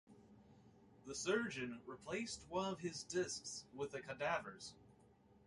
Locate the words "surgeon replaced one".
1.13-2.73